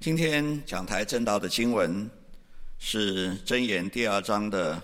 [0.00, 2.10] 今天讲台正道的经文
[2.78, 4.82] 是真言第二章的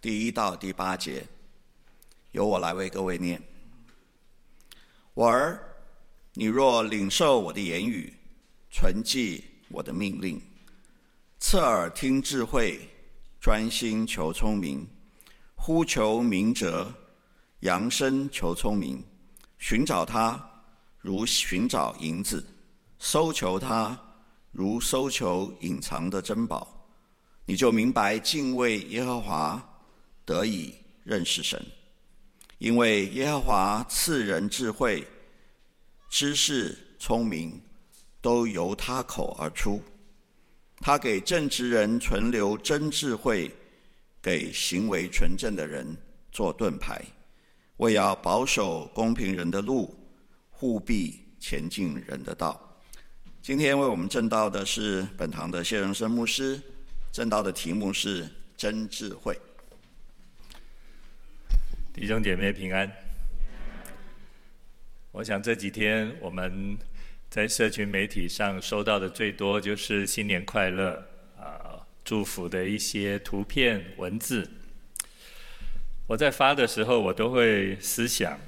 [0.00, 1.22] 第一到第八节，
[2.30, 3.38] 由我来为各位念。
[5.12, 5.60] 我儿，
[6.32, 8.10] 你若领受我的言语，
[8.70, 10.40] 存记我的命令，
[11.38, 12.88] 侧耳听智慧，
[13.38, 14.88] 专心求聪明，
[15.54, 16.90] 呼求明哲，
[17.60, 19.04] 扬声求聪明，
[19.58, 20.42] 寻找他
[21.00, 22.42] 如寻找银子，
[22.98, 24.00] 搜求他。
[24.54, 26.88] 如搜求隐藏的珍宝，
[27.44, 29.60] 你就明白敬畏耶和华，
[30.24, 31.60] 得以认识神。
[32.58, 35.04] 因为耶和华赐人智慧、
[36.08, 37.60] 知识、聪明，
[38.22, 39.82] 都由他口而出。
[40.76, 43.50] 他给正直人存留真智慧，
[44.22, 45.84] 给行为纯正的人
[46.30, 47.04] 做盾牌，
[47.78, 49.92] 为要保守公平人的路，
[50.48, 52.73] 护庇前进人的道。
[53.44, 56.58] 今天为我们证道的是本堂的谢荣生牧师，
[57.12, 59.38] 证道的题目是真智慧。
[61.92, 62.90] 弟兄姐妹平安。
[65.12, 66.78] 我想这几天我们
[67.28, 71.06] 在社群媒体上收到的最多就是新年快乐
[71.38, 74.50] 啊，祝福的一些图片文字。
[76.06, 78.40] 我在发的时候，我都会思想，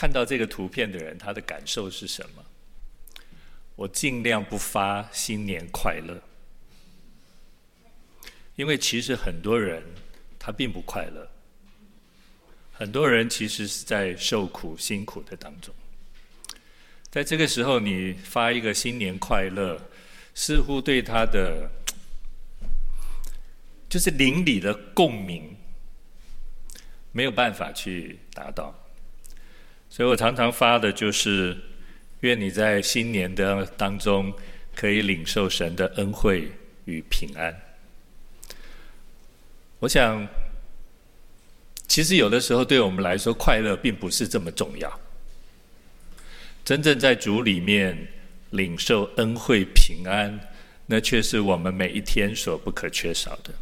[0.00, 2.42] 看到这个图片的人，他的感受是什么？
[3.76, 6.22] 我尽量不发新年快乐，
[8.56, 9.82] 因为其实很多人
[10.38, 11.30] 他并不快乐，
[12.72, 15.74] 很多人其实是在受苦辛苦的当中。
[17.10, 19.78] 在这个时候，你发一个新年快乐，
[20.34, 21.70] 似乎对他的
[23.86, 25.54] 就是邻里的共鸣
[27.12, 28.74] 没有办法去达到。
[29.90, 31.56] 所以我常常发的就是，
[32.20, 34.32] 愿你在新年的当中
[34.74, 36.52] 可以领受神的恩惠
[36.84, 37.60] 与平安。
[39.80, 40.28] 我想，
[41.88, 45.00] 其实有的时候对我们来说，快乐并不是这么重要。
[46.64, 48.06] 真正在主里面
[48.50, 50.38] 领受恩惠平安，
[50.86, 53.52] 那却是我们每一天所不可缺少的。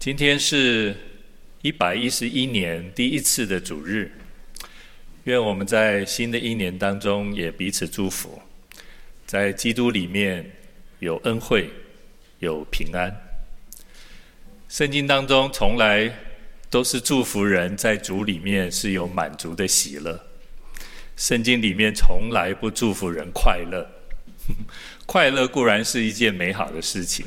[0.00, 0.96] 今天是
[1.60, 4.10] 一百一十一年第一次的主日。
[5.24, 8.42] 愿我们在新的一年当中也彼此祝福，
[9.24, 10.50] 在基督里面
[10.98, 11.70] 有恩惠，
[12.40, 13.14] 有平安。
[14.68, 16.12] 圣经当中从来
[16.68, 20.18] 都是祝福人在主里面是有满足的喜乐。
[21.16, 23.86] 圣经里面从来不祝福人快乐，
[25.06, 27.26] 快乐固然是一件美好的事情，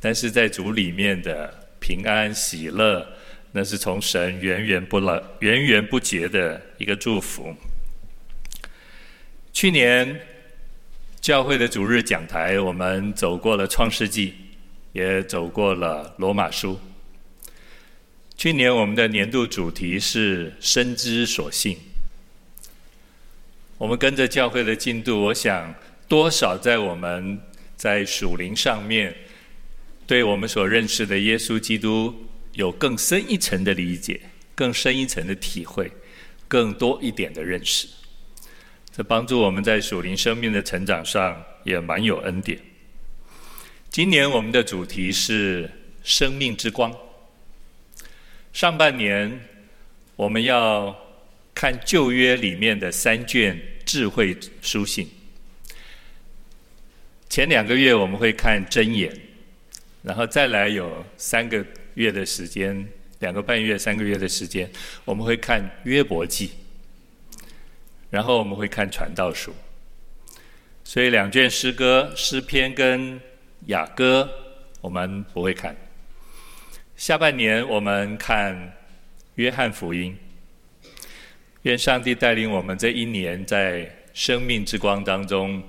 [0.00, 3.15] 但是在主里面的平安喜乐。
[3.56, 7.56] 那是从神源源不来、源源不绝的一个祝福。
[9.50, 10.20] 去年
[11.22, 14.34] 教会的主日讲台，我们走过了创世纪，
[14.92, 16.78] 也走过了罗马书。
[18.36, 21.78] 去年我们的年度主题是深知所信。
[23.78, 25.74] 我们跟着教会的进度，我想
[26.06, 27.40] 多少在我们
[27.74, 29.16] 在属灵上面，
[30.06, 32.25] 对我们所认识的耶稣基督。
[32.56, 34.18] 有更深一层的理解，
[34.54, 35.92] 更深一层的体会，
[36.48, 37.86] 更多一点的认识，
[38.90, 42.58] 这帮助我们在属灵生命的成长上也蛮有恩典。
[43.90, 45.70] 今年我们的主题是
[46.02, 46.90] 生命之光。
[48.54, 49.38] 上半年
[50.16, 50.96] 我们要
[51.54, 55.06] 看旧约里面的三卷智慧书信，
[57.28, 59.14] 前两个月我们会看箴言，
[60.02, 61.62] 然后再来有三个。
[61.96, 64.70] 月的时间，两个半月、三个月的时间，
[65.04, 66.52] 我们会看约伯记，
[68.08, 69.52] 然后我们会看传道书。
[70.84, 73.20] 所以两卷诗歌，诗篇跟
[73.66, 74.30] 雅歌，
[74.80, 75.74] 我们不会看。
[76.96, 78.72] 下半年我们看
[79.34, 80.16] 约翰福音。
[81.62, 85.62] 愿上帝带领我们这一年在生命之光当中，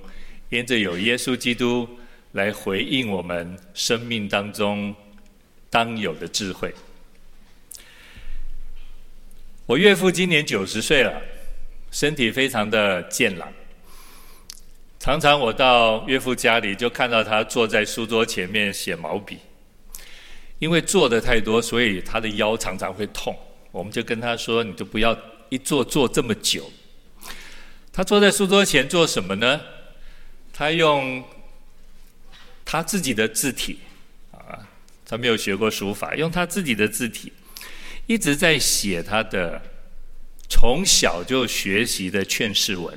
[0.50, 1.88] 因着有耶稣基督
[2.32, 4.94] 来回应我们生命当中。
[5.70, 6.74] 当有的智慧。
[9.66, 11.20] 我岳父今年九十岁了，
[11.90, 13.52] 身体非常的健朗。
[14.98, 19.38] 常常我到岳父家里，就看到他坐在书桌前面写毛笔。
[20.58, 23.36] 因为坐的太多，所以他的腰常常会痛。
[23.70, 25.16] 我们就跟他说：“你就不要
[25.50, 26.68] 一坐坐这么久。”
[27.92, 29.60] 他坐在书桌前做什么呢？
[30.52, 31.22] 他用
[32.64, 33.78] 他自己的字体。
[35.08, 37.32] 他没有学过书法，用他自己的字体，
[38.06, 39.62] 一直在写他的
[40.50, 42.96] 从小就学习的劝世文。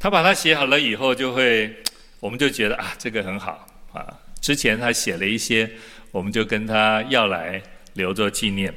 [0.00, 1.76] 他把它写好了以后，就会，
[2.18, 4.18] 我们就觉得啊，这个很好啊。
[4.40, 5.70] 之前他写了一些，
[6.10, 8.74] 我们就跟他要来留作纪念。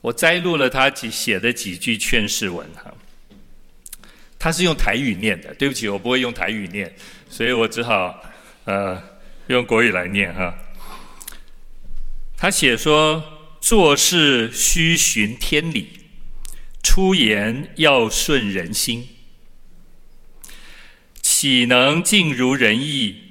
[0.00, 2.92] 我摘录了他几写的几句劝世文哈，
[4.38, 6.90] 他是用台语念的，对不起，我不会用台语念，
[7.28, 8.24] 所以我只好
[8.64, 9.02] 呃
[9.48, 10.56] 用国语来念哈。
[12.36, 16.00] 他写说：做事须循天理，
[16.82, 19.08] 出言要顺人心。
[21.20, 23.24] 岂能尽如人意？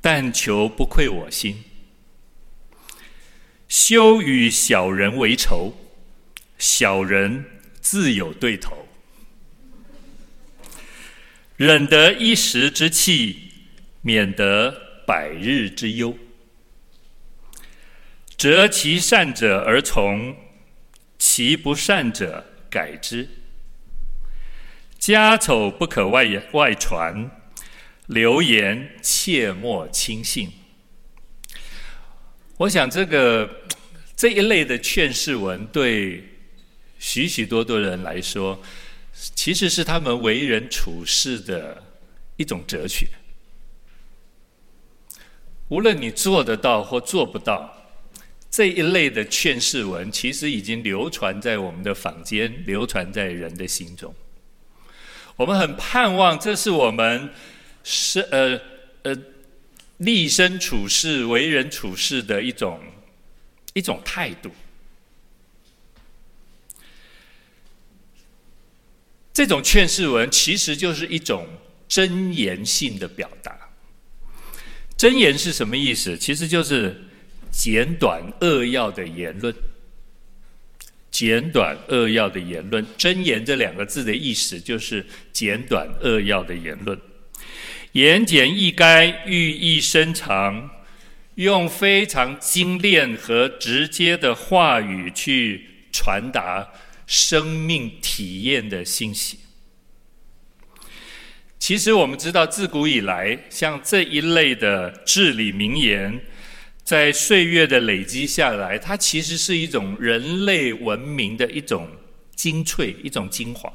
[0.00, 1.64] 但求不愧我心。
[3.68, 5.74] 休与小人为仇，
[6.58, 7.44] 小人
[7.80, 8.88] 自有对头。
[11.56, 13.52] 忍得一时之气，
[14.00, 16.16] 免得百日之忧。
[18.36, 20.36] 择其善者而从，
[21.18, 23.28] 其不善者改之。
[24.98, 27.30] 家丑不可外外传。
[28.06, 30.50] 流言切莫轻信。
[32.58, 33.48] 我想，这个
[34.16, 36.24] 这一类的劝世文，对
[36.98, 38.60] 许许多多人来说，
[39.14, 41.82] 其实是他们为人处事的
[42.36, 43.06] 一种哲学。
[45.72, 47.74] 无论你做得到或做不到，
[48.50, 54.14] 这一类的劝世文，其实已经流传在我们的坊间，流传在人的心中。
[55.34, 57.30] 我们很盼望，这是我们。
[57.84, 58.60] 是呃
[59.02, 59.16] 呃，
[59.96, 62.78] 立身处世、为人处事的一种
[63.72, 64.52] 一种态度。
[69.32, 71.48] 这种劝世文其实就是一种
[71.88, 73.61] 箴言性的表达。
[75.02, 76.16] 箴言是什么意思？
[76.16, 76.96] 其实就是
[77.50, 79.52] 简短扼要的言论。
[81.10, 86.96] 简短扼要的言论，箴言这两个字的意思就是简短扼要的言论。
[87.90, 90.70] 言简意赅，寓意深长，
[91.34, 96.68] 用非常精炼和直接的话语去传达
[97.08, 99.40] 生命体验的信息。
[101.62, 106.20] 其实我们知道，自古以来，像这一类的至理名言，
[106.82, 111.88] 在岁月的累积下来，它其实是一种人类文明的一种
[112.34, 113.72] 精粹、一种精华，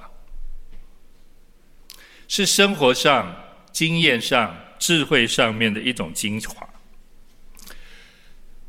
[2.28, 3.44] 是生活上。
[3.72, 6.68] 经验上、智慧上面的一种精华。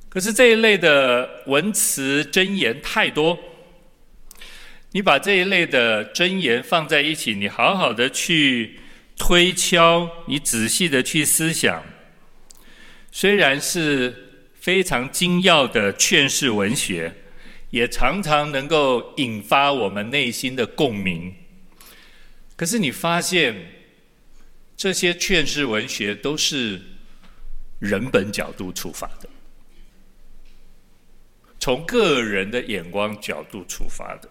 [0.09, 3.37] 可是这一类的文辞箴言太多，
[4.93, 8.79] 你把这一类的箴言放在一起，你好好的去
[9.19, 11.85] 推敲，你仔细的去思想，
[13.11, 17.15] 虽然是非常精要的劝世文学，
[17.71, 21.35] 也常常能够引发我们内心的共鸣。
[22.57, 23.55] 可是你发现，
[24.77, 26.81] 这些劝世文学都是
[27.81, 29.29] 人本角度出发的，
[31.59, 34.31] 从个人的眼光角度出发的。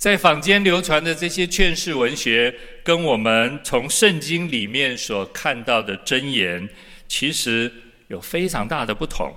[0.00, 6.66] 在坊间流传的这些劝世文学，跟我们从圣经里面所看到的箴言，
[7.06, 7.70] 其实
[8.08, 9.30] 有非常大的不同，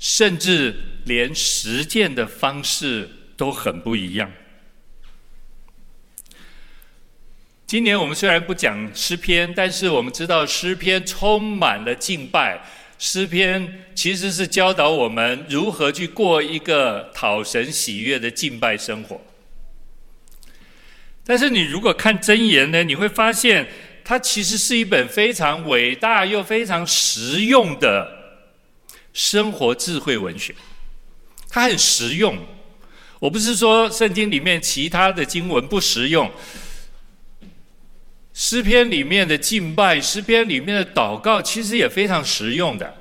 [0.00, 4.32] 甚至连实践的方式都很不一样。
[7.68, 12.60] 今年我们虽然不讲诗篇，但是我们知道诗篇充满了敬拜。
[12.98, 19.20] 诗篇其实是教导我们如何去过一个讨神喜悦的敬拜生活。
[21.28, 23.66] 但是你如果看箴言呢，你会发现
[24.04, 28.08] 它其实是一本非常伟大又非常实用的
[29.12, 30.54] 生活智慧文学。
[31.48, 32.38] 它很实用。
[33.18, 36.30] 我不是说圣经里面其他的经文不实用。
[38.32, 42.94] 诗篇里面的敬拜，诗篇里面的祷告，其实也非常实用的。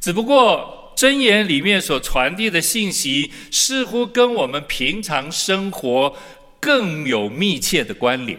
[0.00, 6.16] 只不过箴言里面所传递的信息，似乎跟我们平常生活
[6.58, 8.38] 更有密切的关联。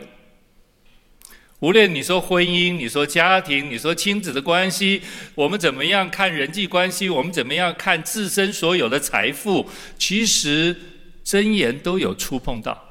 [1.59, 5.01] 无论你说婚姻，你说家庭，你说亲子的关系，
[5.35, 10.75] 我们怎么样看人际关系，我们怎么样看自身所有的财富，其实
[11.23, 12.83] 箴言都有触碰到。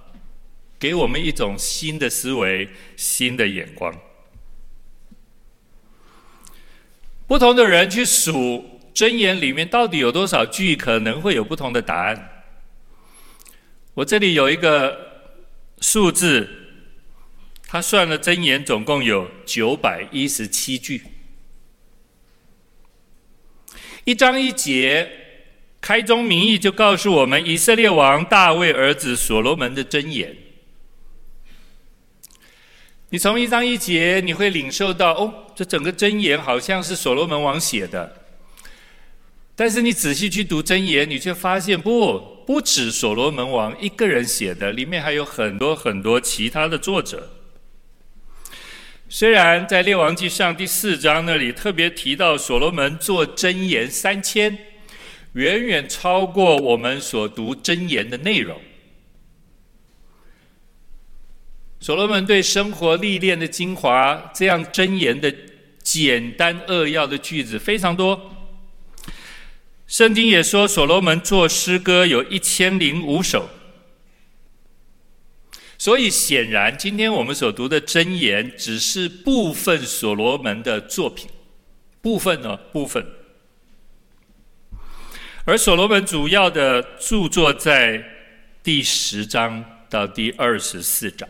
[0.78, 3.92] 给我们一种新的思维、新的眼光。
[7.26, 12.44] 不同的人去数箴言里面到底有多少句，可能会有不同的答案。
[13.92, 14.96] 我这里有一个
[15.82, 16.48] 数字，
[17.66, 21.02] 他算了箴言，总共有九百一十七句。
[24.04, 25.10] 一章一节，
[25.78, 30.34] 开宗明义就告诉我们以色列王大卫儿子所罗门的箴言。
[33.10, 38.22] 你从一章一节，你会领受到哦，这整个箴言好像是所罗门王写的。
[39.58, 47.30] 但是你仔细去读箴言，你却发现不，不止所罗门王一个人写的，里面还有很多很多其他的作者。
[49.08, 54.58] 虽然在列王记上第四章那里特别提到所罗门作箴言三千，
[55.32, 58.60] 远远超过我们所读箴言的内容。
[61.80, 65.34] 所罗门对生活历练的精华，这样箴言的
[65.82, 68.35] 简单扼要的句子非常多。
[69.86, 73.48] 圣经也说，所罗门作诗歌有一千零五首。
[75.78, 81.28] 所以显然，今天我们所读的箴言只是部分所罗门的作品，
[82.00, 83.06] 部分呢，部分。
[85.44, 88.02] 而所罗门主要的著作在
[88.64, 91.28] 第十章到第二十四章，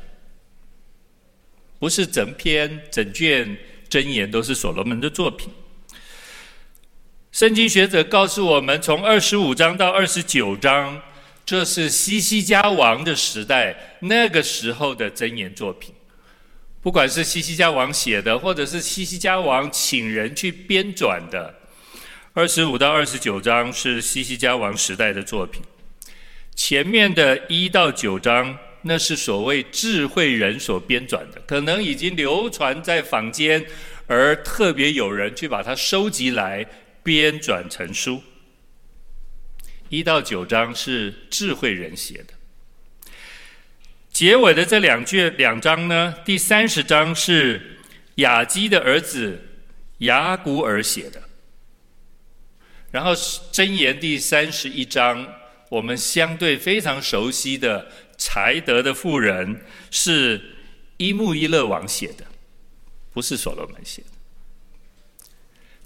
[1.79, 3.59] 不是整篇整卷
[3.91, 5.51] 箴言都是所罗门的作品。
[7.37, 11.03] 圣经学者告诉我们，从二十五章到二十九章，
[11.45, 15.95] 这是西西家王的时代，那个时候的箴言作品。
[16.81, 21.55] 不管是西西家王写的，或者是西西家王请人去编纂的，
[22.33, 25.61] 二十五到二十九章是西西家王时代的作品。
[26.55, 33.63] 前面的一到九章，那是所谓智慧人所编纂的，可能已经流传在坊间，
[34.07, 36.67] 而特别有人去把它收集来。
[37.07, 38.21] 编转成书，
[39.91, 42.35] 一到九章是智慧人写的。
[44.11, 47.79] 结尾的这两卷两章呢，第三十章是
[48.17, 49.41] 雅基的儿子
[49.99, 51.23] 雅古尔写的。
[52.91, 55.33] 然后箴言第三十一章，
[55.71, 60.57] 我们相对非常熟悉的才德的妇人是
[60.97, 62.25] 伊木伊勒王写的，
[63.13, 64.16] 不是所罗门写的。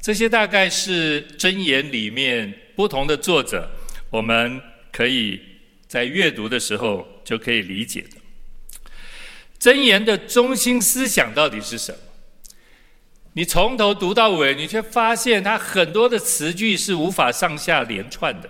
[0.01, 3.71] 这些大概是箴言里面不同的作者，
[4.09, 5.41] 我们可以
[5.87, 8.17] 在阅读的时候就可以理解的。
[9.61, 11.99] 箴言的中心思想到底是什么？
[13.35, 18.49] 你从头读到尾，你却发现它很多的词句是无法上下连串的。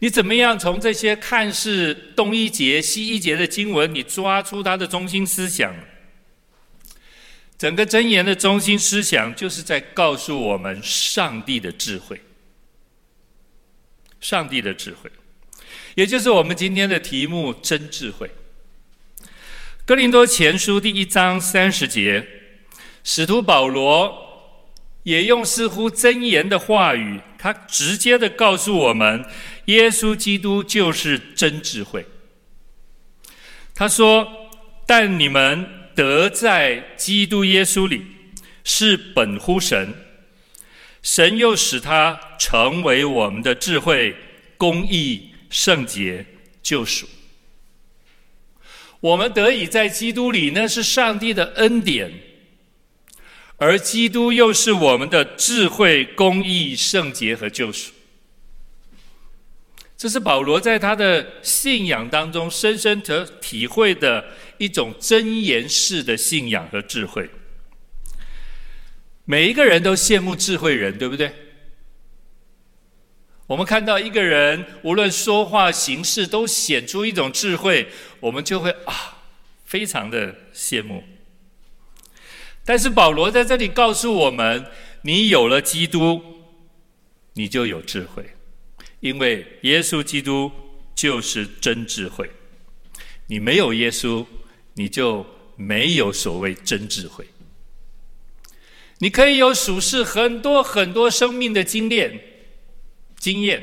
[0.00, 5.74] 你怎么样从这些看似东一节西一节的经文，你抓出它的中心思想？
[7.60, 12.18] 整个箴言的中心思想，就是在告诉我们上帝的智慧。
[14.18, 15.10] 上帝的智慧，
[15.94, 18.30] 也就是我们今天的题目——真智慧。
[19.84, 22.26] 哥林多前书第一章三十节，
[23.04, 24.56] 使徒保罗
[25.02, 29.22] 也用似乎箴言的话语，他直接的告诉我们：
[29.66, 32.06] 耶稣基督就是真智慧。
[33.74, 34.48] 他说
[34.88, 38.00] ：“但你们。”得在基督耶稣里，
[38.64, 39.92] 是本乎神，
[41.02, 44.16] 神又使他成为我们的智慧、
[44.56, 46.24] 公义、圣洁、
[46.62, 47.06] 救赎。
[49.00, 52.10] 我们得以在基督里，那是上帝的恩典，
[53.58, 57.92] 而基督又是我们的智慧、公义、圣洁和救赎。
[60.00, 64.24] 这是保罗在他的信仰当中深深的体会的
[64.56, 67.28] 一种箴言式的信仰和智慧。
[69.26, 71.34] 每一个人都羡慕智慧人，对不对？
[73.46, 77.86] 我们看到一个人无论说话行事都显出一种智慧，
[78.20, 79.18] 我们就会啊，
[79.66, 81.04] 非常的羡慕。
[82.64, 84.64] 但是保罗在这里告诉我们：
[85.02, 86.22] 你有了基督，
[87.34, 88.30] 你就有智慧。
[89.00, 90.50] 因为耶稣基督
[90.94, 92.30] 就是真智慧，
[93.26, 94.26] 你没有耶稣，
[94.74, 95.26] 你就
[95.56, 97.26] 没有所谓真智慧。
[98.98, 102.20] 你可以有属世很多很多生命的经验、
[103.18, 103.62] 经验，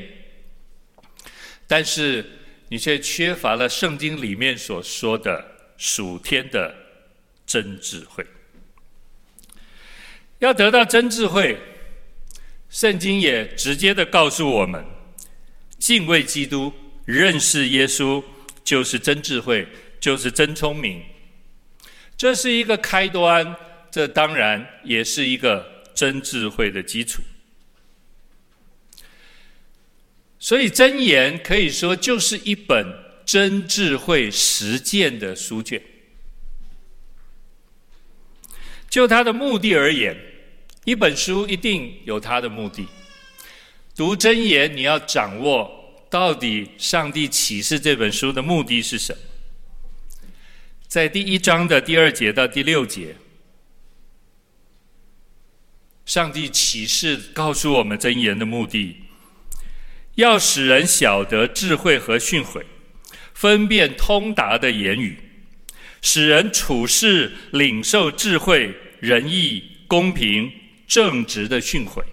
[1.68, 2.24] 但是
[2.70, 5.44] 你却缺乏了圣经里面所说的
[5.76, 6.74] 属天的
[7.46, 8.26] 真智慧。
[10.40, 11.56] 要得到真智慧，
[12.68, 14.84] 圣经也直接的告诉我们。
[15.78, 16.72] 敬畏基督，
[17.04, 18.22] 认识耶稣，
[18.64, 19.66] 就是真智慧，
[20.00, 21.02] 就是真聪明。
[22.16, 23.56] 这是一个开端，
[23.90, 27.22] 这当然也是一个真智慧的基础。
[30.40, 32.86] 所以真言可以说就是一本
[33.24, 35.80] 真智慧实践的书卷。
[38.88, 40.16] 就它的目的而言，
[40.84, 42.86] 一本书一定有它的目的。
[43.98, 49.18] 读真言，你要掌握到底上帝启示这本书的目的是什么。
[50.86, 53.16] 在第一章的第二节到第六节，
[56.06, 58.98] 上帝启示告诉我们真言的目的，
[60.14, 62.62] 要使人晓得智慧和训诲，
[63.34, 65.18] 分辨通达的言语，
[66.00, 70.52] 使人处事领受智慧、仁义、公平、
[70.86, 72.04] 正直的训诲。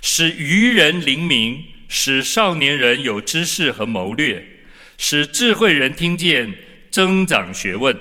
[0.00, 4.44] 使愚人灵明，使少年人有知识和谋略，
[4.96, 6.54] 使智慧人听见，
[6.90, 7.98] 增长学问，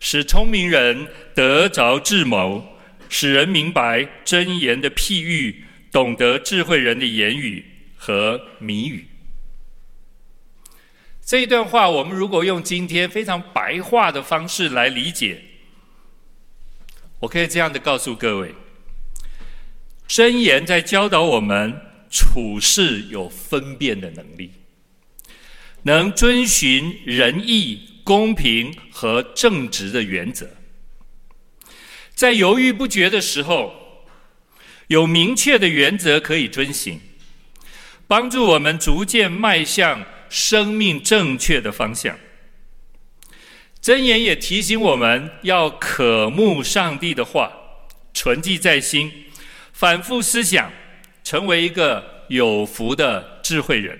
[0.00, 2.78] 使聪明人得着智谋，
[3.08, 7.64] 使人明白箴言的譬喻，懂得智慧人的言语
[7.96, 9.06] 和谜语。
[11.24, 15.42] 这一段话，我们如果用今天非常白话的方式来理解，
[17.20, 18.54] 我可以这样的告诉各位。
[20.08, 24.50] 箴言在教导我们处事有分辨的能力，
[25.82, 30.48] 能遵循仁义、公平和正直的原则，
[32.14, 34.06] 在犹豫不决的时候，
[34.86, 36.98] 有明确的原则可以遵循，
[38.06, 42.18] 帮助我们逐渐迈向生命正确的方向。
[43.82, 47.52] 箴言也提醒我们要渴慕上帝的话，
[48.14, 49.26] 存记在心。
[49.78, 50.72] 反复思想，
[51.22, 53.96] 成为一个有福的智慧人。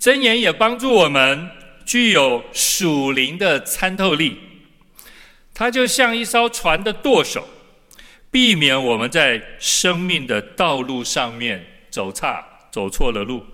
[0.00, 1.50] 箴言也帮助我们
[1.84, 4.38] 具有属灵的参透力，
[5.52, 7.46] 它就像一艘船的舵手，
[8.30, 13.44] 避免我们在生命的道路上面走岔、走错了路。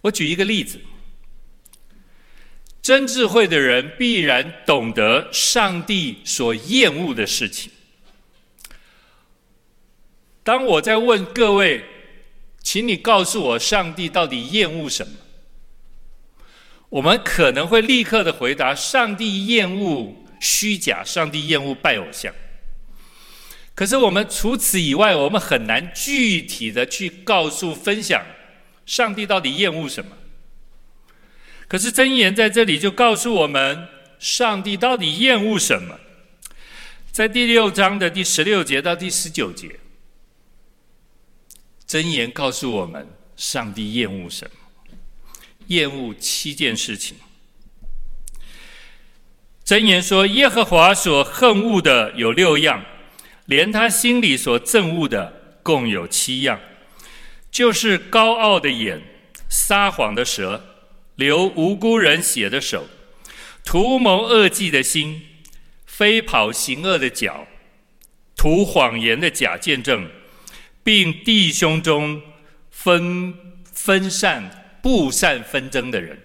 [0.00, 0.80] 我举一个例子：
[2.82, 7.70] 真智慧的人必然懂得上帝所厌恶的事情。
[10.44, 11.84] 当我在问各位，
[12.62, 15.12] 请你告诉我，上帝到底厌恶什么？
[16.88, 22.34] 我们可能会立刻的回答：上帝厌恶虚假，上帝厌恶拜偶像。
[23.74, 28.22] 可是我们除此以外，我们很难具体的去告诉、分享，
[28.84, 30.16] 上帝到底厌恶什么。
[31.66, 33.88] 可是箴言在这里就告诉我们，
[34.18, 35.98] 上帝到底厌恶什么？
[37.10, 39.78] 在第六章的第十六节到第十九节。
[41.92, 44.96] 箴言告诉我们，上帝厌恶什么？
[45.66, 47.18] 厌恶七件事情。
[49.62, 52.82] 箴言说，耶和华所恨恶的有六样，
[53.44, 56.58] 连他心里所憎恶的共有七样，
[57.50, 59.02] 就是高傲的眼、
[59.50, 60.64] 撒谎的舌、
[61.16, 62.88] 流无辜人血的手、
[63.66, 65.20] 图谋恶计的心、
[65.84, 67.46] 飞跑行恶的脚、
[68.34, 70.08] 图谎言的假见证。
[70.84, 72.20] 并弟兄中
[72.70, 73.34] 分
[73.72, 76.18] 分散、布散纷争的人，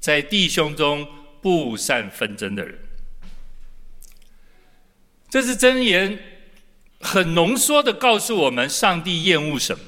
[0.00, 1.06] 在弟兄中
[1.40, 2.78] 布散纷争的人，
[5.30, 6.18] 这是箴言
[7.00, 9.84] 很浓缩的告诉我们，上帝厌恶什么。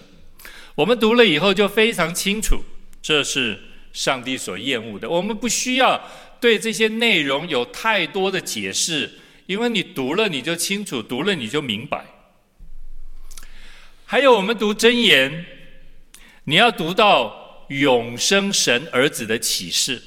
[0.75, 2.63] 我们读了以后就非常清楚，
[3.01, 3.59] 这是
[3.93, 5.09] 上帝所厌恶的。
[5.09, 6.01] 我们不需要
[6.41, 9.11] 对这些内容有太多的解释，
[9.47, 12.05] 因为你读了你就清楚，读了你就明白。
[14.09, 15.45] 还有，我们读真言，
[16.45, 20.01] 你要读到永生神儿子的启示，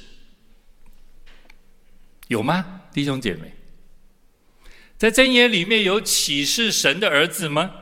[2.28, 3.52] 有吗，弟兄姐妹？
[4.96, 7.72] 在真言里面有启示神的儿子吗？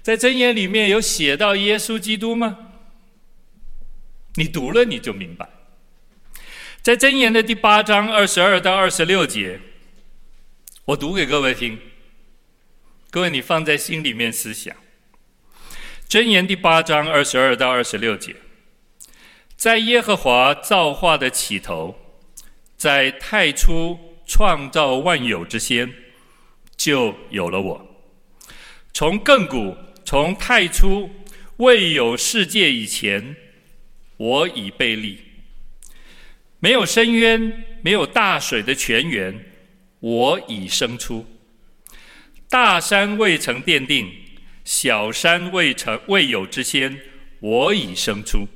[0.00, 2.70] 在真言里面有写到耶稣基督吗？
[4.36, 5.48] 你读了你就明白。
[6.80, 9.60] 在真言的第八章二十二到二十六节，
[10.86, 11.78] 我读给各位听，
[13.10, 14.74] 各位你放在心里面思想。
[16.14, 18.36] 箴言第八章二十二到二十六节，
[19.56, 21.92] 在耶和华造化的起头，
[22.76, 25.92] 在太初创造万有之先，
[26.76, 27.86] 就有了我。
[28.92, 31.10] 从亘古，从太初，
[31.56, 33.34] 未有世界以前，
[34.16, 35.18] 我已被立。
[36.60, 39.44] 没有深渊，没有大水的泉源，
[39.98, 41.26] 我已生出。
[42.48, 44.08] 大山未曾奠定。
[44.64, 47.00] 小山未成未有之先，
[47.40, 48.48] 我已生出。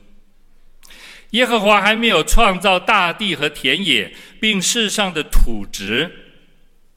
[1.33, 6.11] 耶和华还没有创造大地和田野，并世上的土质，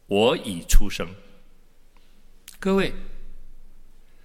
[0.08, 1.10] 我已出生。
[2.58, 2.93] 各位，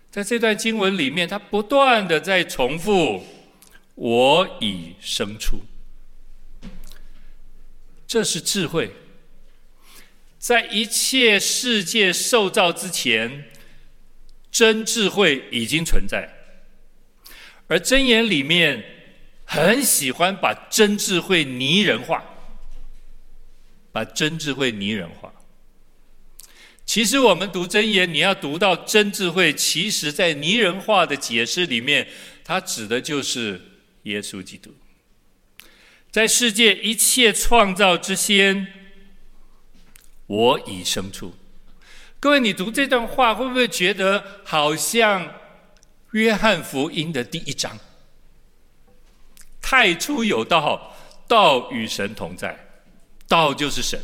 [0.08, 3.26] 在这段经文里面，他不断的在重复
[3.96, 5.62] “我已生出”，
[8.06, 8.92] 这是智慧。
[10.38, 13.50] 在一切世界受造之前。
[14.56, 16.26] 真智慧已经存在，
[17.66, 18.82] 而箴言里面
[19.44, 22.24] 很喜欢把真智慧拟人化，
[23.92, 25.30] 把真智慧拟人化。
[26.86, 32.08] 其实我们读箴言，你要读到真智慧，其实在拟人化的解释里面，
[32.42, 33.60] 它指的就是
[34.04, 34.74] 耶稣基督。
[36.10, 38.66] 在世界一切创造之先，
[40.26, 41.34] 我已生出。
[42.18, 45.34] 各位，你读这段话，会不会觉得好像
[46.12, 47.78] 约翰福音的第一章？
[49.60, 50.96] 太初有道，
[51.28, 52.58] 道与神同在，
[53.28, 54.00] 道就是神。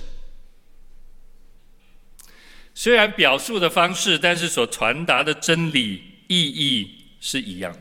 [2.74, 7.80] 虽然表述的方式，但是所传达的真理意义是一样的。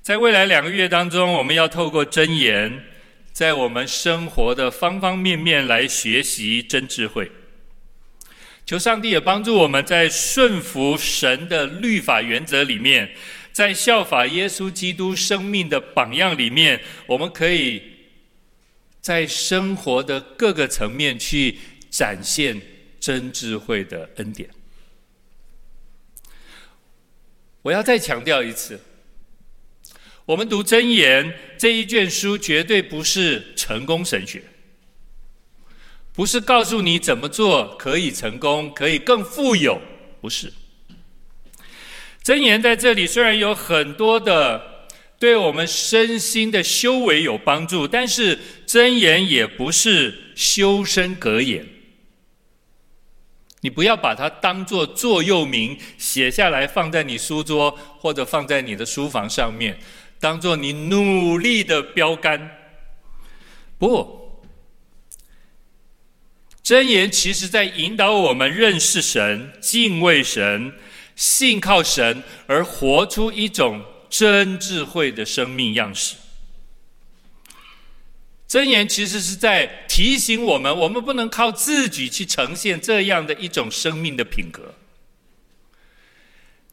[0.00, 2.84] 在未来两个月当中，我们要透过箴言，
[3.32, 7.30] 在我们生活的方方面面来学习真智慧。
[8.66, 13.14] 求上帝也帮助我们在顺服神的律法原则里面，
[13.52, 17.82] 在效法耶稣基督生命的榜样里面，我们可以
[19.00, 21.58] 在生活的各个层面去
[21.90, 22.60] 展现。
[23.00, 24.48] 真智慧的恩典，
[27.60, 28.80] 我要再强调一次：
[30.24, 34.42] 我们读箴言这一卷书，绝对不是成功神学，
[36.14, 39.80] 不是告诉你怎么做可以成功，可以更富有，
[40.20, 40.52] 不是。
[42.22, 51.66] 箴言在这里虽然有很多的对我们身心的修为有帮助，但是箴言也不是修身格言。
[53.60, 59.78] 你不要把它当做座右铭写下来，放在你书桌或者放在你的书房上面，
[60.20, 62.50] 当做你努力的标杆。
[63.78, 64.23] 不，
[66.64, 70.72] 箴言其实在引导我们认识神、敬畏神、
[71.14, 76.16] 信靠神，而活出一种真智慧的生命样式。
[78.48, 84.74] 箴言其实是在提醒我们，我们不能靠自己去呈现这样的一种生命的品格，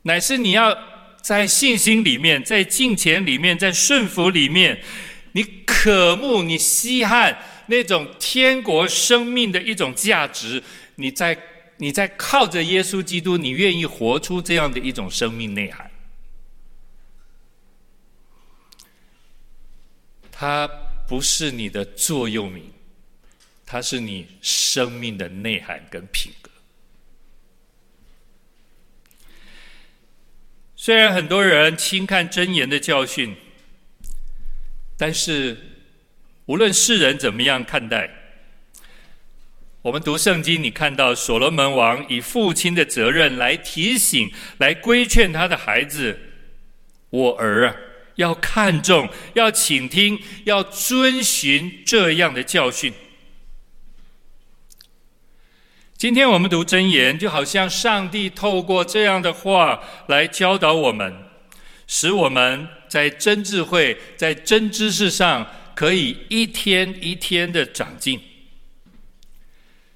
[0.04, 0.78] 乃是你要
[1.22, 4.82] 在信心里面，在敬虔里面，在顺服里面，
[5.82, 10.62] 渴慕、你稀罕那种天国生命的一种价值，
[10.98, 11.36] 你在
[11.78, 15.90] 你在靠着耶稣基督，你愿意活出这样的一种生命内涵，
[20.32, 20.70] 他。
[21.08, 22.72] 不是你的座右铭，
[23.66, 26.50] 它是你生命的内涵跟品格。
[30.78, 33.36] 虽然很多人轻看箴言的教训，
[34.96, 35.71] 但是
[36.52, 38.10] 无论世人怎么样看待，
[39.84, 46.20] 我们读圣经，你看到所罗门王以父亲的责任来提醒、来规劝他的孩子
[47.10, 47.76] ：“我儿啊。”
[48.16, 52.92] 要看重，要倾听，要遵循这样的教训。
[55.96, 61.16] 今天我们读箴言，就好像上帝透过这样的话来教导我们，
[61.88, 65.48] 使我们在真智慧、在真知识上
[65.82, 68.22] 可以一天一天的长进。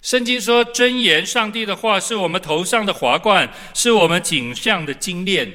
[0.02, 5.54] 圣经说，箴言，上帝的话是我们头上的华冠，是我们颈项的金链。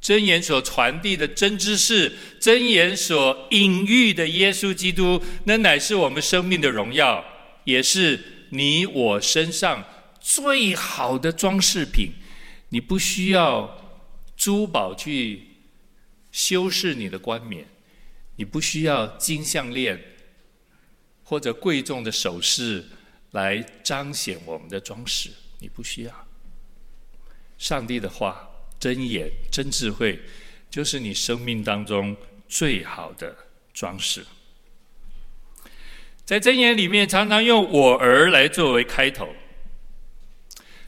[0.00, 7.24] 箴言所传递的真知识，箴言所隐喻的耶稣基督，那乃是我们生命的荣耀，
[7.64, 9.82] 也是你我身上
[10.20, 12.12] 最好的装饰品。
[12.68, 13.98] 你不需要
[14.36, 15.42] 珠宝去
[16.30, 17.66] 修饰你的冠冕，
[18.36, 20.02] 你不需要金项链
[21.22, 22.84] 或者贵重的首饰
[23.32, 26.26] 来彰显我们的装饰，你不需要。
[27.58, 28.50] 上帝的话。
[28.76, 30.20] 真言、真智慧，
[30.68, 32.14] 就是你生命当中
[32.46, 33.34] 最好的
[33.72, 34.26] 装饰。
[36.26, 39.34] 在真言里面，常常用“我儿”来作为开头。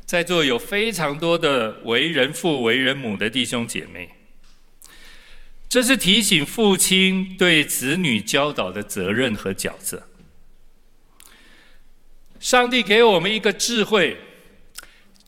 [0.04, 4.11] 在座有非常多的为人父、为人母的弟兄姐妹，
[5.68, 10.09] 这是提醒父亲对子女教导的责任和角色。
[12.38, 14.16] 上帝给我们一个智慧，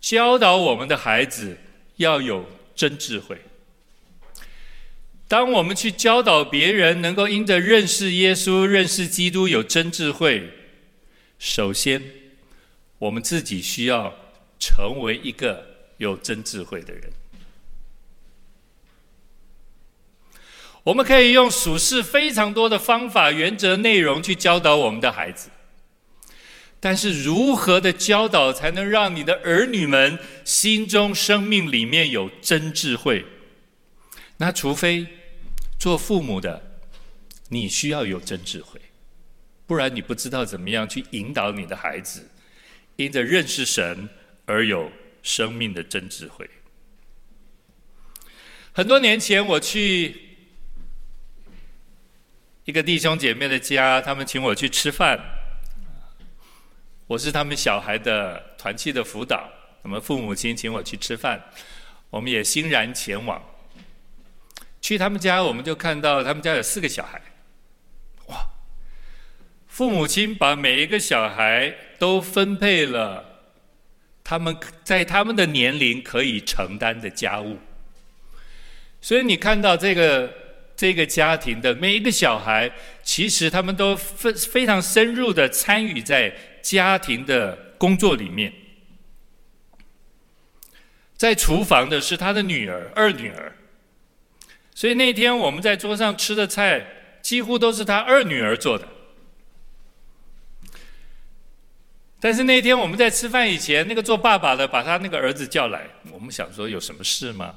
[0.01, 1.59] 教导我们的孩子
[1.97, 2.49] 要有。
[2.79, 3.37] 真智慧。
[5.27, 10.49] 当我们去教导别人，能够因着认识耶稣、认识基督有真智慧，
[11.41, 12.01] 首先，
[12.99, 14.15] 我们自己需要
[14.61, 17.11] 成为一个有真智慧的人。
[20.89, 25.51] 我们可以用属世非常多的方法、原则、内容去教导我们的孩子，
[26.81, 33.23] 但是如何的教导才能让你的儿女们心中生命里面有真智慧？
[34.39, 35.07] 那除非
[35.79, 36.81] 做父母的，
[37.51, 38.81] 你需要有真智慧，
[39.67, 42.27] 不然你不知道怎么样去引导你的孩子，
[42.97, 44.09] 因着认识神
[44.47, 44.91] 而有
[45.23, 46.49] 生命的真智慧。
[48.73, 50.28] 很多年前我去
[52.69, 55.19] 一个弟兄姐妹的家，他们请我去吃饭。
[57.07, 59.49] 我是他们小孩的团契的辅导，
[59.83, 61.43] 他们父母亲请我去吃饭，
[62.11, 63.43] 我们也欣然前往。
[64.83, 67.19] 去他们家，我们就看到他们家有四个小孩，
[68.27, 68.37] 哇！
[69.67, 73.25] 父母亲把每一个小孩都分配了
[74.23, 74.55] 他们
[74.85, 77.57] 在他们的年龄可以承担的家务，
[79.01, 80.31] 所以你看到这个
[80.79, 82.71] 这个家庭的每一个小孩，
[83.03, 86.33] 其实他们都非非常深入的参与在。
[86.61, 88.53] 家庭的工作里面，
[91.17, 93.57] 在厨房的是他的女儿、二女儿，
[94.75, 96.87] 所以那天我们在桌上吃的菜
[97.23, 98.87] 几乎都是他二女儿做的。
[102.21, 107.55] 但是那天我们在吃饭以前，那个做爸爸的把他那个儿子叫来，我们想说有什么事吗？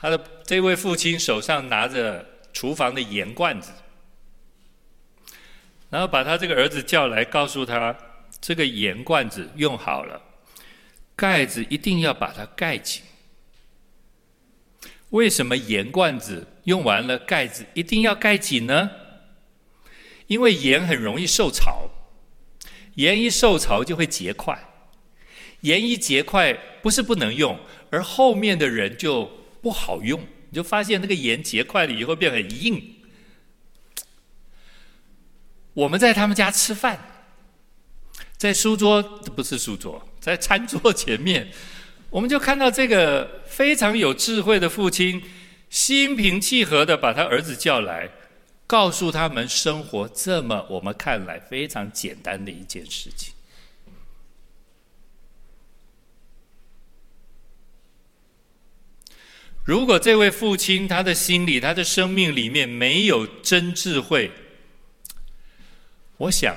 [0.00, 3.72] 他的这位父亲手上拿着厨房的盐罐子。
[5.90, 7.96] 然后把他这个儿子叫来，告诉他
[8.40, 10.20] 这个盐罐子用好了，
[11.16, 13.02] 盖子一定要把它盖紧。
[15.10, 18.90] 为什么盐罐子用完了盖子一定要盖紧呢？
[20.26, 21.88] 因为盐很容易受潮，
[22.96, 24.62] 盐一受潮就会结块，
[25.62, 27.58] 盐一结块不是不能用，
[27.90, 30.20] 而后面的人就不好用。
[30.50, 32.94] 你就发现那个盐结块了以后变很硬。
[35.74, 36.98] 我们在他们家吃饭，
[38.36, 41.52] 在书桌，不是书桌，在餐桌前面，
[42.10, 45.22] 我们就看到这个非常有智慧的父亲，
[45.70, 48.10] 心平气和的把他儿子叫来，
[48.66, 53.34] 告诉他们生活这么我们看来非常简单的一件事情。
[59.68, 64.30] 如果这位父亲他的心里、他的生命里面没有真智慧，
[66.16, 66.56] 我想，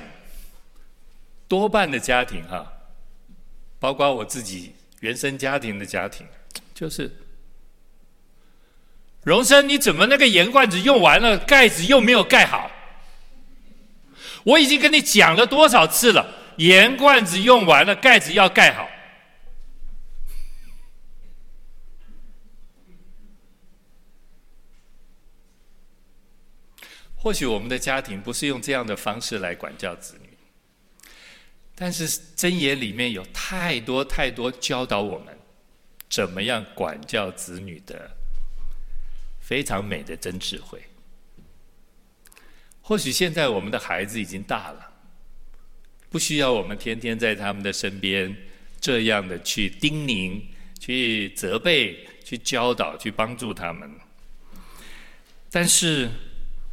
[1.45, 2.71] 多半的家庭哈，
[3.82, 6.26] 包括我自己原生家庭的家庭，
[6.74, 7.12] 就是，
[9.24, 12.71] 荣生，你怎么那个盐罐子用完了，盖子又没有盖好？
[14.45, 18.88] 我已经跟你讲了多少次了，盐罐子用完了，盖子要盖好。
[27.24, 30.30] 或许我们的家庭不是用这样的方式来管教子女，
[31.76, 35.38] 但是箴言里面有太多太多教导我们
[36.10, 38.10] 怎么样管教子女的
[39.40, 40.82] 非常美的真智慧。
[42.82, 44.92] 或许现在我们的孩子已经大了，
[46.10, 48.36] 不需要我们天天在他们的身边
[48.80, 50.42] 这样的去叮咛、
[50.80, 53.88] 去责备、去教导、去帮助他们，
[55.52, 56.10] 但是。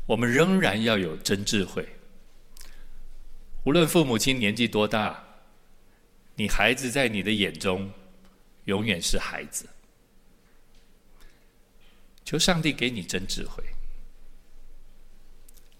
[0.09, 1.87] 我们仍然要有真智慧。
[3.65, 5.23] 无论父母亲年纪多大，
[6.35, 7.93] 你孩子在你的眼中
[8.65, 9.69] 永远是孩子。
[12.25, 13.63] 求上帝给你真智慧。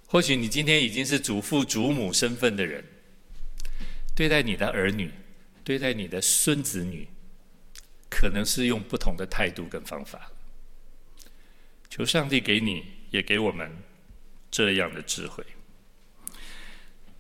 [0.07, 2.85] 或许你今天已经是祖父祖母身份的人，
[4.15, 5.11] 对待你的儿女，
[5.65, 7.09] 对待你的孙子女，
[8.11, 10.31] 可能是用不同的态度跟方法。
[11.89, 13.75] 求上帝给你，也给我们。
[14.51, 15.45] 这样的智慧，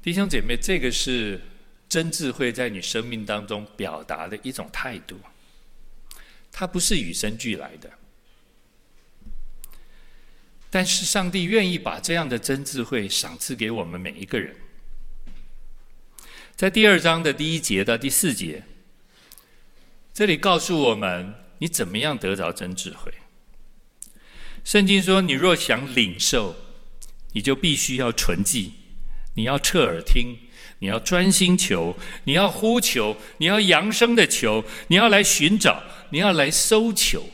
[0.03, 1.41] 弟兄姐妹，这个是
[1.88, 5.21] 真智慧在你生命当中表达的一种态度，
[6.51, 7.91] 它不是与生俱来的，
[10.71, 14.57] 但是上帝愿意把这样的真智慧赏赐给我们每一个人。
[16.57, 18.64] 在第二章的第一节到第四节，
[20.14, 23.12] 这里告诉我们你怎么样得着真智慧。
[24.64, 26.57] 圣经说：“你若想领受。”
[27.38, 28.72] 你就必须要存记，
[29.37, 30.37] 你要侧耳听，
[30.81, 37.31] 你要专心求，你要呼求，你要扬声的求，你要来寻找，你要来搜求。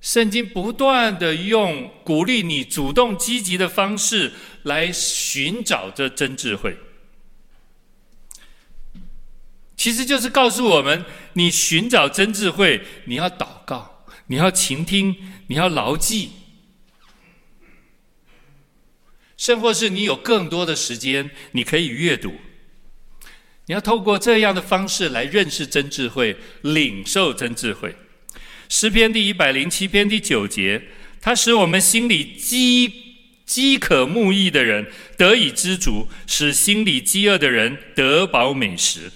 [0.00, 4.32] 圣经不断的用鼓励你主动积极的方式
[4.64, 6.76] 来寻找这真智慧，
[9.76, 11.04] 其实就是告诉我们：
[11.34, 15.14] 你寻找真智慧，你要祷告，你要倾听，
[15.46, 16.32] 你要牢记。
[19.42, 22.32] 甚或是你有更多的时间，你可以阅读。
[23.66, 27.96] 你要透过这样的方式来认识真智慧，领受真智慧。
[28.68, 30.84] 诗篇第一百零七篇第九节，
[31.20, 39.10] 它使我们心里饥饥渴慕义的人得以知足，使心里饥饿的人得饱美食。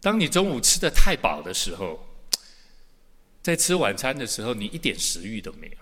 [0.00, 2.09] 当你中午吃得太饱的时候，
[3.42, 5.72] 在吃晚餐的时候，你一点食欲都没有。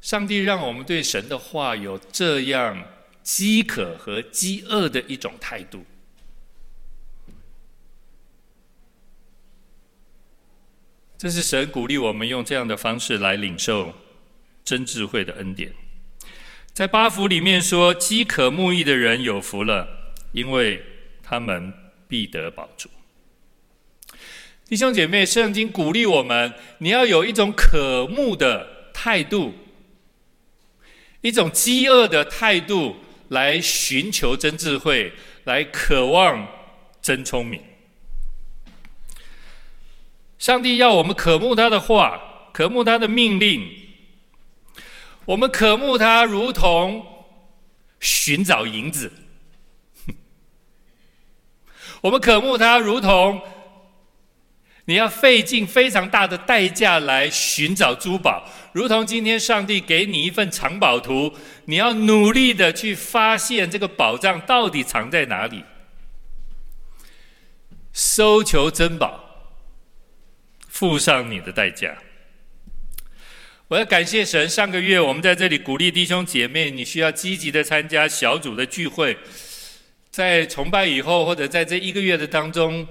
[0.00, 2.84] 上帝让我们对神的话有这样
[3.22, 5.86] 饥渴和饥饿的一种态度，
[11.16, 13.94] 这是神鼓励我们用这样的方式来领受
[14.62, 15.72] 真智慧的恩典。
[16.74, 20.84] 在八福里面说：“饥渴慕义的人有福了，因为
[21.22, 21.72] 他们
[22.08, 22.90] 必得饱足。”
[24.66, 29.52] 弟兄姐妹，圣经鼓励我们，你要有一种渴慕的态度。
[31.20, 32.96] 一种饥饿的态度
[33.28, 35.12] 来寻求真智慧，
[35.44, 36.48] 来渴望
[37.02, 37.62] 真聪明。
[40.38, 43.66] 上帝要我们渴慕他的话，渴慕他的命令。
[45.26, 47.06] 我们渴慕他，如同
[48.00, 49.10] 寻找银子；
[52.02, 53.40] 我们渴慕他，如同
[54.86, 58.46] 你要费尽非常大的代价来寻找珠宝。
[58.72, 61.32] 如同今天上帝给你一份藏宝图，
[61.64, 65.64] 你要努力的去发现这个宝藏到底藏在哪里，
[67.94, 69.24] 搜求珍宝，
[70.68, 71.96] 付上你的代价。
[73.68, 79.16] 我要感谢神，上个月我们在这里鼓励弟兄姐妹，你需要积极的参加小组的聚会，
[80.10, 82.86] 在崇拜以后或者在这一个月的当中。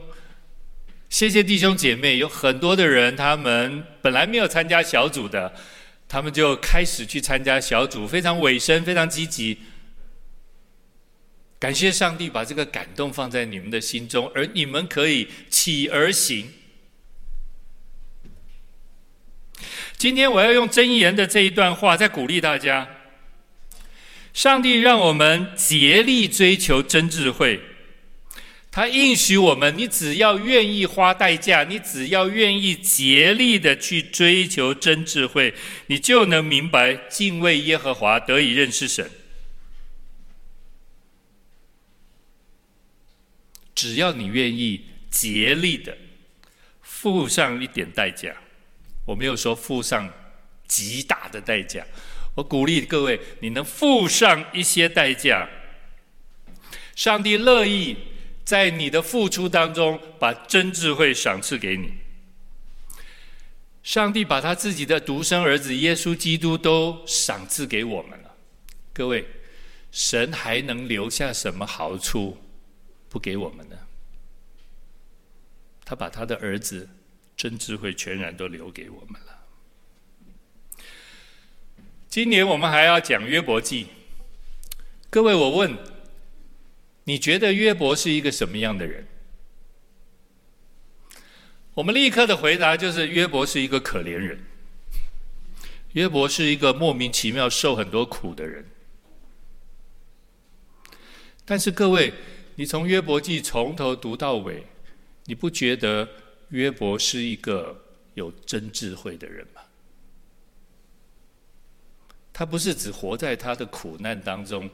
[1.13, 5.53] 谢谢弟兄姐妹，有很多的人，他们本来没有参加小组的，
[6.09, 9.59] 他们就开始去参加小组，非常委身，非常积极。
[11.59, 16.51] 感谢上帝把这个感动放在你们的心中，而你们可以起而行。
[19.95, 22.89] 今天我要用真言的这一段话，在鼓励大家：
[24.33, 27.61] 上帝让我们竭力追求真智慧。
[28.75, 35.53] 他应许我们：你只要愿意花代价，你只要愿意竭力的去追求真智慧，
[35.85, 39.11] 你就能明白敬畏耶和华，得以认识神。
[43.75, 45.95] 只要你愿意竭力的
[46.81, 48.35] 付上一点代价，
[49.05, 50.11] 我没有说付上
[50.67, 51.85] 极大的代价，
[52.33, 55.47] 我鼓励各位，你能付上一些代价，
[56.95, 57.95] 上帝乐意。
[58.43, 61.93] 在你的付出当中，把真智慧赏赐给你。
[63.81, 68.35] 上帝把他自己的独生儿子耶稣基督都赏赐给我们了。
[68.93, 69.25] 各位，
[69.91, 72.37] 神还能留下什么好处
[73.09, 73.75] 不给我们呢？
[75.85, 76.89] 他把他的儿子
[77.35, 79.39] 真智慧全然都留给我们了。
[82.07, 83.87] 今年我们还要讲约伯记。
[85.09, 85.92] 各位，我问。
[87.05, 89.05] 你觉得约伯是一个什么样的人？
[91.73, 94.39] 我们立刻的回答就是：约伯是一个可怜人。
[95.93, 98.65] 约伯是一个莫名其妙受很多苦的人。
[101.45, 102.13] 但是各位，
[102.55, 104.65] 你从约伯记从头读到尾，
[105.25, 106.07] 你不觉得
[106.49, 109.61] 约伯是一个有真智慧的人吗？
[112.31, 114.69] 他不是只活在他的苦难当中。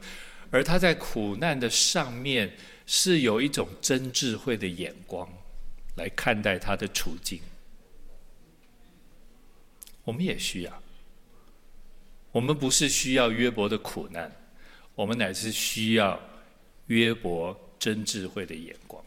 [0.50, 2.52] 而他在苦难的上面
[2.86, 5.28] 是有一种真智慧的眼光
[5.96, 7.40] 来看待他的处境。
[10.02, 10.82] 我们也需要，
[12.32, 14.32] 我们不是需要约伯的苦难，
[14.94, 16.20] 我们乃是需要
[16.86, 19.04] 约伯真智慧的眼光。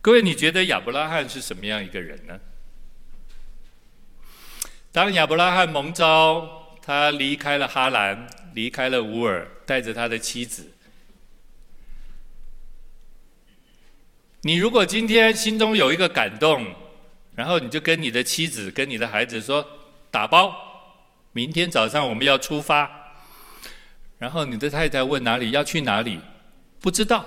[0.00, 2.38] 各位，你觉得亚伯拉罕是什么样一个人呢？
[4.92, 8.28] 当亚伯拉罕蒙召，他离开了哈兰。
[8.54, 10.70] 离开了乌尔，带着他的妻子。
[14.42, 16.74] 你如果今天心中有一个感动，
[17.34, 19.64] 然后你就跟你的妻子、跟你的孩子说
[20.10, 20.54] ：“打包，
[21.32, 22.90] 明天早上我们要出发。”
[24.18, 26.20] 然后你的太太问哪里要去哪里，
[26.80, 27.24] 不知道，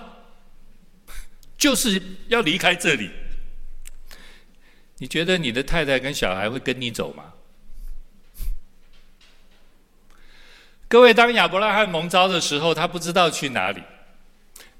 [1.57, 3.09] 就是要离开这里。
[4.97, 7.34] 你觉得你的太太跟小孩会跟你走吗？
[10.88, 13.81] 各位，当亚伯拉罕蒙召的时候，他不知道去哪里，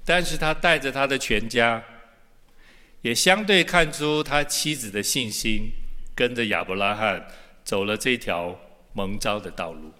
[0.04, 1.82] 但是他带着他的全家，
[3.02, 5.72] 也相对看出他妻子的信心，
[6.14, 7.26] 跟着亚伯拉罕
[7.64, 8.56] 走了这条
[8.92, 9.92] 蒙召的道路。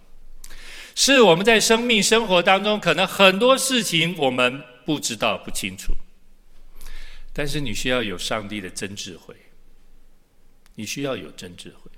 [0.94, 5.92] 是我们在生命生活当中，可能很多事情我们不知道、不清楚，
[7.32, 9.34] 但是你需要有上帝的真智慧，
[10.76, 11.90] 你需要有真智慧。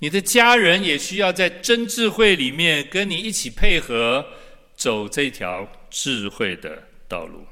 [0.00, 4.24] 你的家人也需要在真智慧里面跟你一起配合，
[4.76, 7.46] 走这条智慧的道路。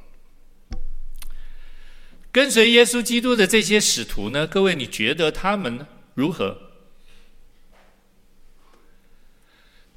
[2.31, 4.47] 跟随耶稣基督的这些使徒呢？
[4.47, 6.59] 各位，你觉得他们如何？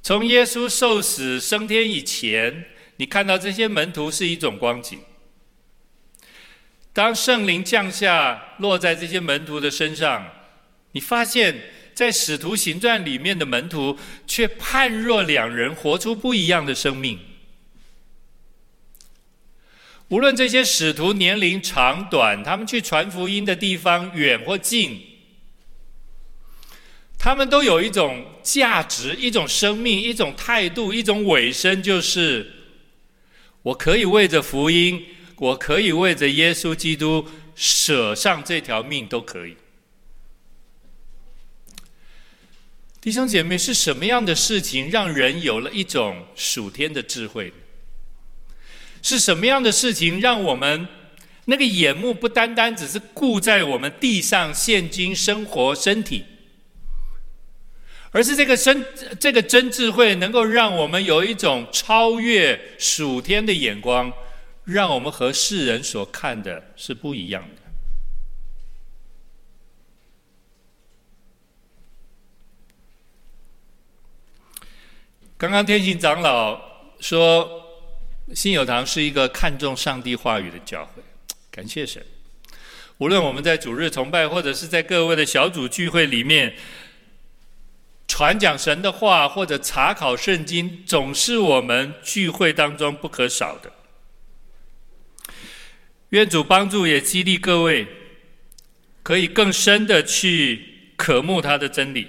[0.02, 2.64] 从耶稣受死升天以前，
[2.96, 4.98] 你看到这些门徒是一种光景。
[6.92, 10.26] 当圣灵降下，落在这些门徒的身上，
[10.92, 11.70] 你发现，
[12.00, 17.18] 在使徒行传里面的门徒，却判若两人，活出不一样的生命。
[20.08, 24.98] 无论这些使徒年龄长短，他们去传福音的地方远或近，
[27.18, 32.50] 他们都有一种价值、一种生命、一种态度、一种尾声，就是
[33.60, 35.04] 我可以为着福音，
[35.36, 39.54] 我可以为着耶稣基督舍上这条命，都可以。
[43.00, 47.50] 弟兄姐妹，是什么样的事情让人有了一种属天的智慧？
[49.00, 50.86] 是什么样的事情让我们
[51.46, 56.26] 那个眼目不单单只是顾在我们地上现今生活身体，
[58.10, 58.84] 而是这个真
[59.18, 64.12] 这个真智慧能够让我们有一种超越属天的眼光，
[64.64, 67.59] 让我们和世人所看的是不一样的。
[75.40, 76.60] 刚刚天行长老
[77.00, 77.56] 说。
[78.34, 81.02] 新友堂是一个看重上帝话语的教会，
[81.50, 82.00] 感谢神。
[82.98, 86.54] 无论我们在主日崇拜，或者是在各位的小组聚会里面
[88.06, 93.72] 传讲神的话，或者查考圣经，总是我们聚会当中不可少的。
[96.10, 97.88] 愿主帮助也激励各位，
[99.02, 102.06] 可以更深的去渴慕他的真理，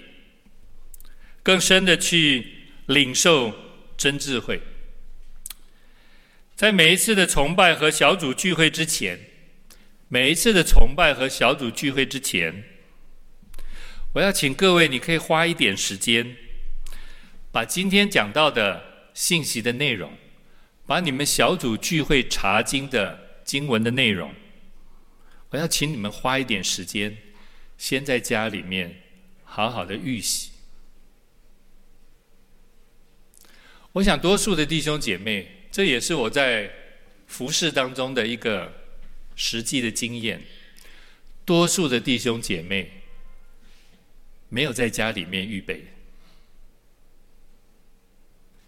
[1.41, 2.60] 更深的去
[2.91, 3.53] 领受
[3.95, 4.61] 真智慧。
[6.55, 9.17] 在每一次的崇拜和小组聚会之前，
[10.09, 12.63] 每一次的崇拜和小组聚会之前，
[14.13, 16.35] 我要请各位，你可以花一点时间，
[17.51, 20.13] 把今天讲到的信息的内容，
[20.85, 24.35] 把你们小组聚会查经的经文的内容，
[25.49, 27.17] 我要请你们花一点时间，
[27.77, 29.01] 先在家里面
[29.43, 30.50] 好好的预习。
[33.93, 35.57] 我想多数的弟兄姐妹。
[35.71, 36.69] 这也是我在
[37.27, 38.73] 服事当中的一个
[39.37, 40.41] 实际的经验。
[41.45, 42.91] 多数的弟兄姐妹
[44.49, 45.85] 没有在家里面预备，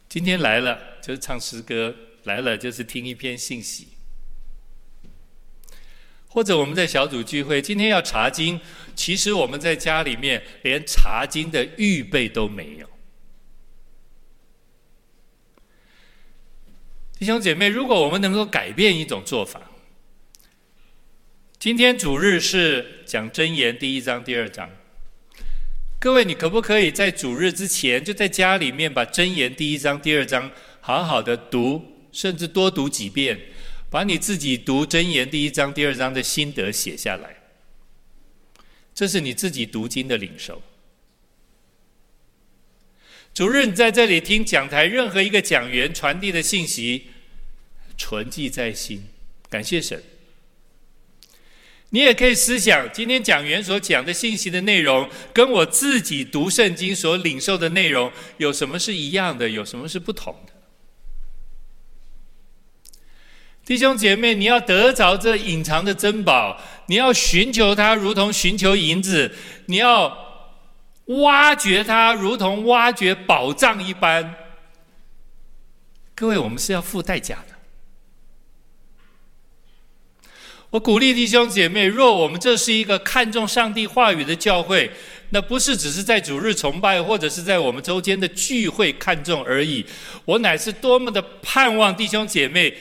[0.08, 1.94] 今天来了就是唱诗歌，
[2.24, 3.90] 来了就是听一篇信息，
[6.30, 8.62] 或者我们在小组聚会，今天要查经，
[8.96, 12.90] 其实我们在家里面连查经的预备都没有。
[17.24, 19.72] 弟兄姐妹，如果我们能够改变一种做法，
[21.58, 24.70] 今天主日是讲真言第一章、第二章。
[26.02, 30.52] 各位，你可不可以在主日之前就在家里面把真言第一章、第二章
[30.82, 33.40] 好好的读，甚至多读几遍，
[33.90, 37.38] 把你自己读真言第一章、第二章的心得写下来？
[38.94, 40.62] 这是你自己读经的领受。
[43.34, 47.12] 主日你在这里听讲台任何一个讲员传递的信息。
[47.98, 49.06] 存记在心，
[49.50, 50.02] 感谢神。
[51.90, 60.54] 你也可以思想，今天讲员所讲的信息的内容，跟我自己读圣经所领受的内容有什么是一样的，有什么是不同的？
[63.64, 69.32] 弟兄姐妹，你要得着这隐藏的珍宝，你要寻求它，如同寻求银子；
[69.68, 70.18] 你要
[71.06, 74.36] 挖掘它，如同挖掘宝藏一般。
[76.16, 77.53] 各位，我们是要付代价的。
[80.74, 84.90] 我鼓励弟兄姐妹，若我们这是一个看重上帝话语的教会，
[85.30, 89.86] 那不是只是在主日崇拜或者是在我们周间的聚会看重而已。
[90.26, 92.76] 我乃是多么的盼望弟兄姐妹，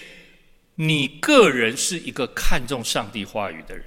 [0.77, 3.85] 你个人是一个看重上帝话语的人，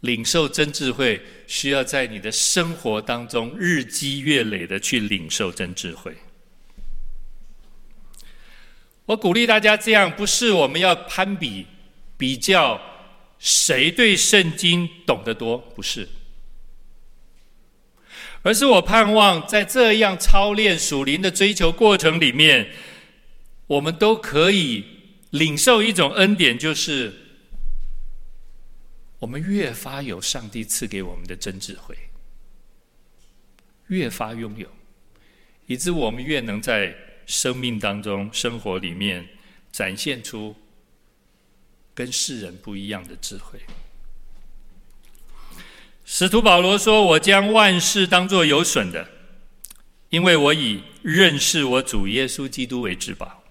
[0.00, 6.12] 领受真智慧，需要在你的生活当中日积月累的去领受真智慧。
[9.06, 11.66] 我鼓励大家这样，不是我们要攀比、
[12.16, 12.80] 比较
[13.38, 16.08] 谁对圣经懂得多，不是，
[18.42, 22.70] 而是我盼望在这样操练属灵的追求过程里面，
[23.66, 24.84] 我们都可以
[25.30, 27.12] 领受一种恩典，就是
[29.18, 31.96] 我们越发有上帝赐给我们的真智慧，
[33.88, 34.68] 越发拥有，
[35.66, 36.96] 以致我们越能在
[37.26, 39.28] 生命当中、生活里面
[39.70, 40.54] 展现出
[41.94, 43.60] 跟世人不一样的智慧。
[46.04, 49.08] 使徒保罗说：“我将万事当作有损的，
[50.10, 53.42] 因为我以认识我主耶稣基督为至宝。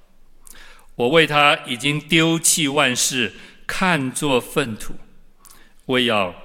[0.95, 3.33] 我为他已经丢弃万事，
[3.65, 4.93] 看作粪土，
[5.85, 6.35] 为要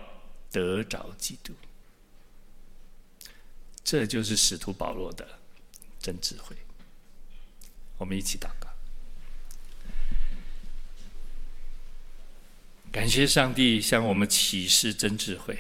[0.51, 1.53] 得着基督。”
[3.85, 5.27] 这就是使徒保罗的
[6.01, 6.57] 真智慧。
[7.99, 8.69] 我们一起祷告，
[12.93, 15.59] 感谢上帝向我们启示真智慧。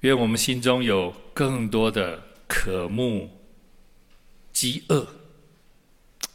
[0.00, 3.40] 愿我们心中有更多的渴慕、
[4.52, 5.08] 饥饿，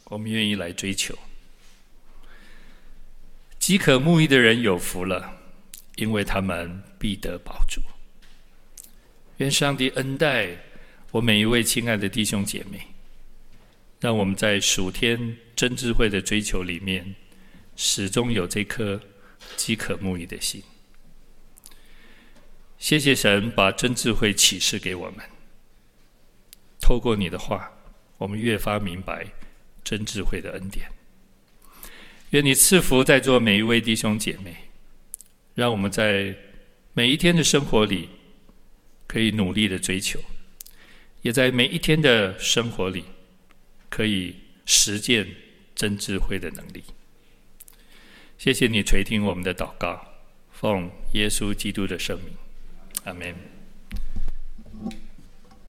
[0.04, 1.16] 我们愿意来追求。
[3.58, 5.36] 饥渴慕义的人有福了，
[5.94, 7.80] 因为他们必得饱足。
[9.36, 10.56] 愿上帝恩待
[11.12, 12.88] 我每一位亲爱的弟兄姐妹，
[14.00, 17.14] 让我们在属天真智慧的追求里面，
[17.76, 18.98] 始终有这颗
[19.56, 20.62] 饥渴慕义的心。
[22.78, 25.18] 谢谢神把真智慧启示给我们。
[26.80, 27.70] 透过你的话，
[28.16, 29.26] 我们越发明白
[29.84, 30.90] 真智慧的恩典。
[32.30, 34.56] 愿你赐福在座每一位弟兄姐妹，
[35.54, 36.34] 让我们在
[36.94, 38.08] 每一天的生活里
[39.06, 40.18] 可以努力的追求，
[41.20, 43.04] 也在每一天的生活里
[43.90, 45.26] 可以实践
[45.74, 46.82] 真智慧的能力。
[48.38, 50.14] 谢谢你垂听我们的祷告，
[50.50, 52.32] 奉耶稣基督的圣名。
[53.04, 53.34] 阿门